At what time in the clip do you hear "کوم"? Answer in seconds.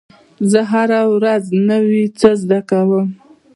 2.69-3.07